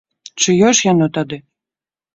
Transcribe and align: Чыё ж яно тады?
Чыё 0.41 0.69
ж 0.79 0.89
яно 0.91 1.11
тады? 1.19 1.43